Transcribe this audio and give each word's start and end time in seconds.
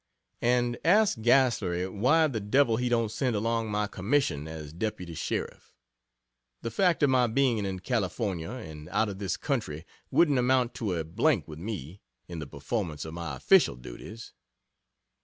And 0.41 0.79
ask 0.83 1.21
Gaslerie 1.21 1.87
why 1.87 2.25
the 2.25 2.39
devil 2.39 2.77
he 2.77 2.89
don't 2.89 3.11
send 3.11 3.35
along 3.35 3.69
my 3.69 3.85
commission 3.85 4.47
as 4.47 4.73
Deputy 4.73 5.13
Sheriff. 5.13 5.75
The 6.63 6.71
fact 6.71 7.03
of 7.03 7.11
my 7.11 7.27
being 7.27 7.59
in 7.59 7.79
California, 7.81 8.49
and 8.49 8.89
out 8.89 9.09
of 9.09 9.19
his 9.19 9.37
country, 9.37 9.85
wouldn't 10.09 10.39
amount 10.39 10.73
to 10.73 10.95
a 10.95 11.03
d 11.03 11.23
n 11.27 11.43
with 11.45 11.59
me, 11.59 12.01
in 12.27 12.39
the 12.39 12.47
performance 12.47 13.05
of 13.05 13.13
my 13.13 13.35
official 13.35 13.75
duties. 13.75 14.33